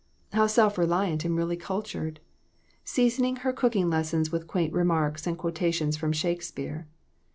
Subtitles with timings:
[0.33, 2.21] How self reliant and really cultured!
[2.83, 6.87] Sea soning her cooking lessons with quaint remarks and quotations from Shakespeare.